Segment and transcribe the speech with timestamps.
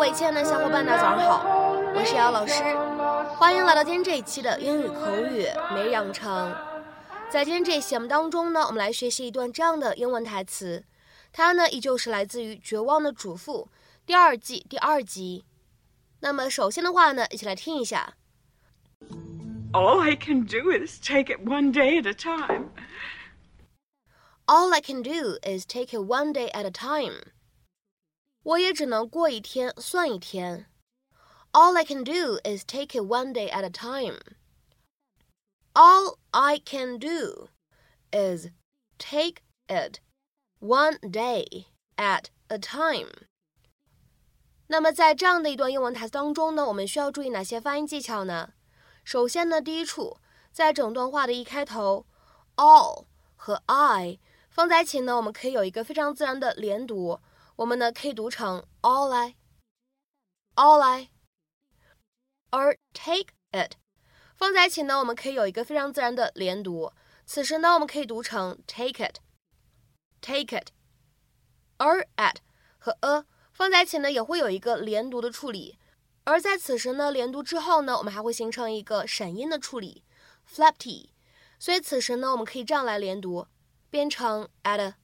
[0.00, 1.44] 嗨，各位亲爱的小伙伴，大家早上好，
[1.94, 2.54] 我是姚老师，
[3.36, 6.56] 欢迎来到今天这一期的英语口语每日养成。
[7.28, 10.82] 在今天这一期节目当中呢，我们来学习一段这样的英文台词，
[11.34, 13.68] 它呢依旧是来自于《绝望的主妇》
[14.06, 15.44] 第二季第二集。
[16.20, 18.14] 那么首先的话呢，一起来听一下。
[19.74, 22.70] All I can do is take it one day at a time.
[24.46, 27.32] All I can do is take it one day at a time.
[28.43, 30.67] 我也只能过一天算一天。
[31.51, 34.19] All I can do is take it one day at a time.
[35.73, 37.49] All I can do
[38.11, 38.47] is
[38.97, 39.99] take it
[40.59, 43.27] one day at a time.
[44.67, 48.53] 那么在这样的一段英文台词当中呢，我们需要注意哪些发音技巧呢？
[49.03, 50.17] 首先呢，第一处
[50.51, 52.05] 在整段话的一开头，
[52.55, 57.19] all 和 I 放在一起呢，我们可以有一个非常自然的连读，
[57.60, 61.10] 我们呢可以读成 all I，all I。
[62.48, 63.74] 而 take it
[64.34, 66.90] 放在一起呢，我们可以有一个非常自然的连读，
[67.26, 70.68] 此时呢我们可以读成 take it，take it。
[71.76, 72.36] 而 at
[72.78, 75.78] 和 a 放在一起呢，也会有一个连读的处理。
[76.24, 80.02] 而在此时呢，连读之后呢，我们还会形成一个闪音的处理
[80.50, 81.12] ，flap t，
[81.58, 83.46] 所以此时呢，我们可以这样来连读，
[83.90, 84.94] 变成 at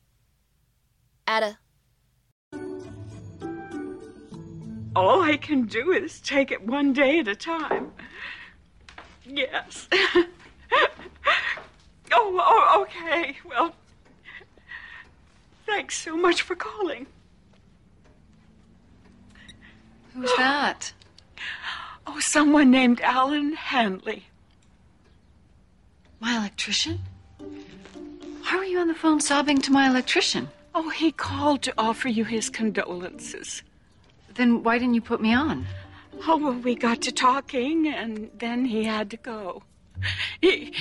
[4.96, 7.92] All I can do is take it one day at a time.
[9.26, 9.88] Yes.
[9.92, 10.26] oh,
[12.12, 13.36] oh, okay.
[13.44, 13.74] Well,
[15.66, 17.06] thanks so much for calling.
[20.14, 20.94] Who's that?
[22.06, 24.24] Oh, someone named Alan Hanley.
[26.20, 27.00] My electrician?
[27.38, 30.48] Why were you on the phone sobbing to my electrician?
[30.74, 33.62] Oh, he called to offer you his condolences.
[34.36, 35.66] Then why didn't you put me on?
[36.26, 39.62] Oh, well, we got to talking, and then he had to go.
[40.40, 40.74] He,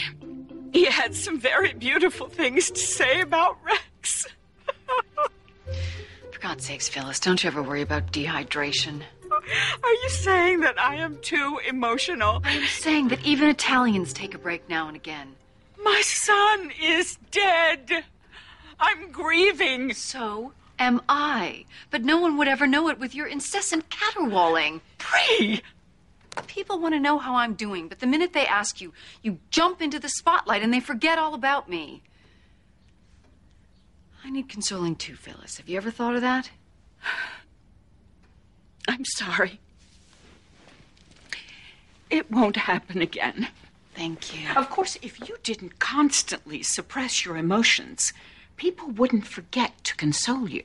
[0.73, 4.27] he had some very beautiful things to say about Rex.
[6.31, 9.01] For God's sakes, Phyllis, don't you ever worry about dehydration.
[9.31, 12.41] Are you saying that I am too emotional?
[12.43, 15.35] I'm saying that even Italians take a break now and again.
[15.83, 18.03] My son is dead.
[18.79, 19.93] I'm grieving.
[19.93, 21.65] So am I.
[21.89, 24.81] But no one would ever know it with your incessant caterwauling.
[24.97, 25.61] Bree!
[26.47, 29.81] People want to know how I'm doing, but the minute they ask you, you jump
[29.81, 32.03] into the spotlight and they forget all about me.
[34.23, 35.57] I need consoling too, Phyllis.
[35.57, 36.49] Have you ever thought of that?
[38.87, 39.59] I'm sorry.
[42.09, 43.47] It won't happen again.
[43.95, 44.49] Thank you.
[44.55, 48.13] Of course, if you didn't constantly suppress your emotions,
[48.57, 50.63] people wouldn't forget to console you.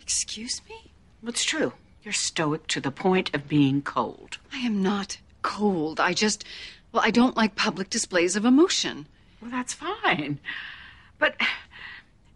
[0.00, 0.92] Excuse me?
[1.26, 1.74] It's true.
[2.02, 4.38] You're stoic to the point of being cold.
[4.52, 6.00] I am not cold.
[6.00, 6.44] I just,
[6.92, 9.06] well, I don't like public displays of emotion.
[9.42, 10.38] Well, that's fine.
[11.18, 11.36] But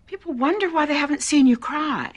[0.06, 2.12] people wonder why they haven't seen you cry.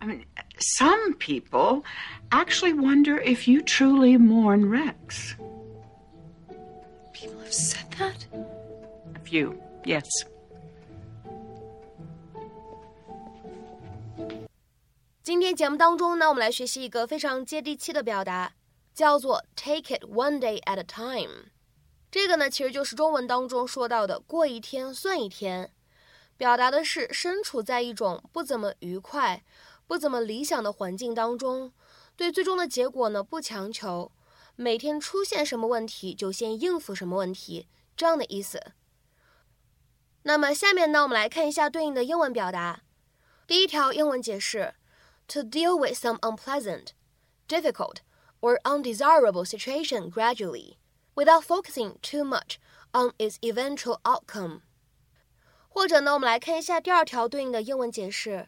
[0.00, 0.24] I mean,
[0.58, 1.84] some people
[2.30, 5.34] actually wonder if you truly mourn Rex.
[7.12, 8.26] People have said that?
[9.14, 10.08] A few, yes.
[15.24, 18.52] 今天节目当中呢，我们来学习一个非常接地气的表达，
[18.92, 21.46] 叫做 “take it one day at a time”。
[22.10, 25.72] 这个呢，其实就是中文当中说到的“过一天算一天”，
[26.36, 29.42] 表达的是身处在一种不怎么愉快、
[29.86, 31.72] 不怎么理想的环境当中，
[32.16, 34.12] 对最终的结果呢不强求，
[34.56, 38.60] 每天出现什么问题就先应付什么问题，这样的意思。
[40.24, 42.82] 那么下面呢，我们来看一下对应的英文表达。
[43.46, 44.74] 第一条英文解释。
[45.27, 46.93] to deal with some unpleasant,
[47.47, 48.01] difficult,
[48.41, 50.77] or undesirable situation gradually,
[51.15, 52.59] without focusing too much
[52.93, 54.61] on its eventual outcome。
[55.67, 58.47] 或者呢，我们来看一下第二条对应的英文解释：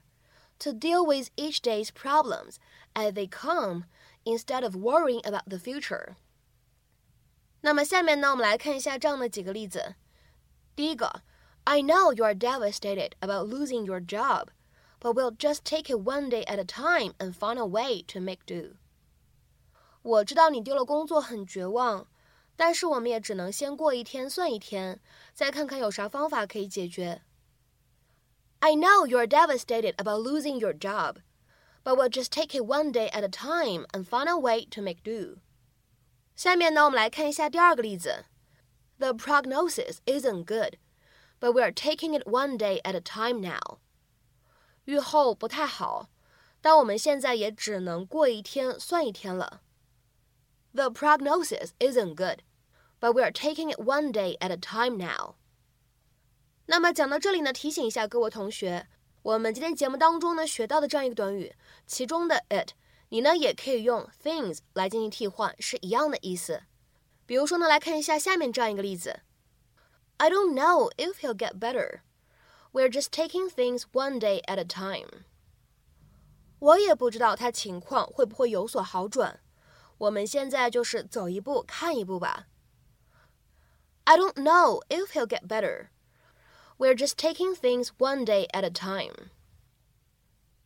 [0.57, 2.55] to deal with each day's problems
[2.93, 3.83] as they come,
[4.23, 6.15] instead of worrying about the future。
[7.61, 9.95] 那么下面呢，我们来看一下这样的几个例子。
[10.75, 11.21] 第一个，
[11.65, 14.47] I know you are devastated about losing your job
[14.99, 18.19] but we'll just take it one day at a time and find a way to
[18.19, 18.75] make do.
[20.03, 22.07] 我知道你丢了工作很绝望，
[22.55, 24.99] 但是我们也只能先过一天算一天，
[25.33, 27.21] 再看看有啥方法可以解决。
[28.59, 31.17] I know you're devastated about losing your job,
[31.83, 34.81] but we'll just take it one day at a time and find a way to
[34.81, 35.39] make do.
[36.35, 38.25] 下面呢，我们来看一下第二个例子。
[38.99, 40.77] The prognosis isn't good,
[41.39, 43.79] but we're taking it one day at a time now.
[44.86, 46.08] 预后不太好，
[46.60, 49.60] 但我们现在也只能过一天算一天了。
[50.72, 52.40] The prognosis isn't good,
[52.98, 55.34] but we are taking it one day at a time now.
[56.66, 58.86] 那么讲到这里呢，提醒一下各位同学，
[59.22, 61.54] 我们今天节目当中呢学到的这样一个短语，
[61.86, 62.70] 其中的 it，
[63.08, 66.62] 你呢也可以用 things 来进行替换，是一样的意思。
[67.24, 69.20] 比如说呢，来看一下下面这样一个例子
[70.18, 72.00] ：I don't know if he'll get better.
[72.76, 75.24] We're just taking things one day at a time.
[76.58, 79.40] 我也不知道他情况会不会有所好转。
[79.96, 82.48] 我们现在就是走一步看一步吧。
[84.04, 85.86] I don't know if he'll get better.
[86.76, 89.30] We're just taking things one day at a time.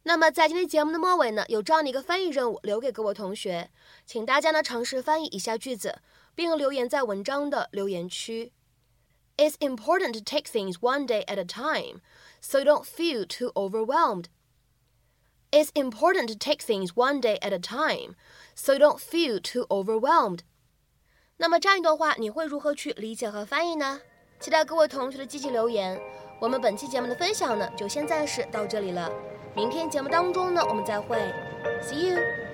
[0.03, 3.71] 那么在今天节目的末尾呢，有这样的一个翻译任务留给各位同学，
[4.05, 6.01] 请大家呢尝试翻译以下句子，
[6.35, 8.53] 并留言在文章的留言区。
[9.40, 12.02] It's important to take things one day at a time,
[12.40, 14.30] so you don't feel too overwhelmed.
[15.52, 18.16] It's important to take things one day at a time,
[18.56, 20.40] so you don't feel too overwhelmed.
[21.38, 24.02] 那么这样一段话，你会如何去理解和翻译呢？
[24.40, 26.00] 期待各位同学的积极留言。
[26.40, 29.12] 我们本期节目的分享呢，就先暂时到这里了。
[29.56, 31.18] 明天节目当中呢，我们再会，
[31.82, 32.49] See you。